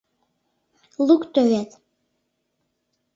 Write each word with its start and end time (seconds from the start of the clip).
Лукто 1.05 1.41
вет... 1.49 1.69